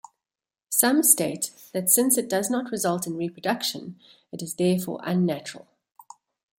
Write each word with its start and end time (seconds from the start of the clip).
Some 0.71 1.03
state 1.03 1.51
that 1.73 1.91
since 1.91 2.17
it 2.17 2.27
does 2.27 2.49
not 2.49 2.71
result 2.71 3.05
in 3.05 3.15
reproduction, 3.17 3.99
it 4.31 4.41
is 4.41 4.55
therefore 4.55 4.99
unnatural. 5.03 5.67